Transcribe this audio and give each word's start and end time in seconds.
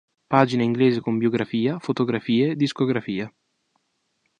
Pagina 0.35 0.63
inglese 0.63 0.99
con 0.99 1.19
biografia, 1.19 1.77
fotografie, 1.79 2.55
discografia 2.55 3.31